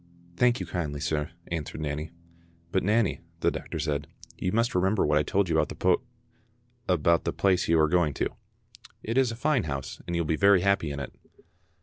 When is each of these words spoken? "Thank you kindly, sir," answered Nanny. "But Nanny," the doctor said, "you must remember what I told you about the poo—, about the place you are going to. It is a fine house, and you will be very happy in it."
"Thank 0.35 0.59
you 0.59 0.65
kindly, 0.65 0.99
sir," 0.99 1.29
answered 1.51 1.79
Nanny. 1.79 2.09
"But 2.71 2.81
Nanny," 2.81 3.19
the 3.41 3.51
doctor 3.51 3.77
said, 3.77 4.07
"you 4.35 4.51
must 4.51 4.73
remember 4.73 5.05
what 5.05 5.19
I 5.19 5.21
told 5.21 5.47
you 5.47 5.55
about 5.55 5.69
the 5.69 5.75
poo—, 5.75 6.01
about 6.97 7.23
the 7.23 7.31
place 7.31 7.67
you 7.67 7.79
are 7.79 7.87
going 7.87 8.15
to. 8.15 8.29
It 9.03 9.15
is 9.15 9.31
a 9.31 9.35
fine 9.35 9.65
house, 9.65 10.01
and 10.07 10.15
you 10.15 10.23
will 10.23 10.27
be 10.27 10.35
very 10.35 10.61
happy 10.61 10.89
in 10.89 10.99
it." 10.99 11.13